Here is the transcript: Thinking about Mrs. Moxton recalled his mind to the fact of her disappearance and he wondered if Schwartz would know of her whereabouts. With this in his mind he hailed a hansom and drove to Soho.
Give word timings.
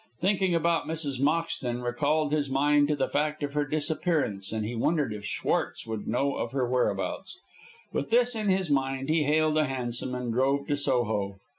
Thinking 0.19 0.55
about 0.55 0.87
Mrs. 0.87 1.19
Moxton 1.21 1.83
recalled 1.83 2.31
his 2.31 2.49
mind 2.49 2.87
to 2.87 2.95
the 2.95 3.07
fact 3.07 3.43
of 3.43 3.53
her 3.53 3.65
disappearance 3.67 4.51
and 4.51 4.65
he 4.65 4.73
wondered 4.73 5.13
if 5.13 5.25
Schwartz 5.25 5.85
would 5.85 6.07
know 6.07 6.37
of 6.37 6.53
her 6.53 6.67
whereabouts. 6.67 7.37
With 7.93 8.09
this 8.09 8.35
in 8.35 8.49
his 8.49 8.71
mind 8.71 9.09
he 9.09 9.25
hailed 9.25 9.59
a 9.59 9.65
hansom 9.65 10.15
and 10.15 10.33
drove 10.33 10.65
to 10.69 10.75
Soho. 10.75 11.35